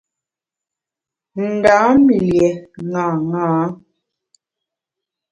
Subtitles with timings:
[1.53, 1.93] Ndam
[2.27, 2.47] lié
[2.93, 3.49] ṅaṅâ.